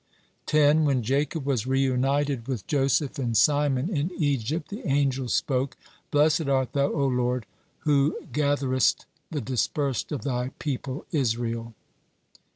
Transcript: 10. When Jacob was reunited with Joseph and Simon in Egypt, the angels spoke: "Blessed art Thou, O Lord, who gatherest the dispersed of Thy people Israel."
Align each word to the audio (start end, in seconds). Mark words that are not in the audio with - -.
10. 0.47 0.83
When 0.83 1.03
Jacob 1.03 1.45
was 1.45 1.67
reunited 1.67 2.47
with 2.47 2.65
Joseph 2.65 3.19
and 3.19 3.37
Simon 3.37 3.95
in 3.95 4.09
Egypt, 4.17 4.69
the 4.69 4.83
angels 4.87 5.35
spoke: 5.35 5.77
"Blessed 6.09 6.47
art 6.47 6.73
Thou, 6.73 6.91
O 6.91 7.05
Lord, 7.05 7.45
who 7.81 8.17
gatherest 8.33 9.05
the 9.29 9.41
dispersed 9.41 10.11
of 10.11 10.23
Thy 10.23 10.53
people 10.57 11.05
Israel." 11.11 11.75